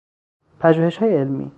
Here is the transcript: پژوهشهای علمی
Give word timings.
پژوهشهای 0.59 1.17
علمی 1.17 1.49